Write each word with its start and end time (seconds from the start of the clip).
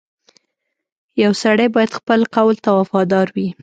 •یو 1.23 1.31
سړی 1.43 1.67
باید 1.75 1.91
خپل 1.99 2.19
قول 2.35 2.55
ته 2.63 2.69
وفادار 2.79 3.27
وي. 3.35 3.47